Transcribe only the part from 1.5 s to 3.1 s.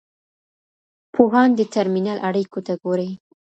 د ترمینل اړیکو ته ګوري.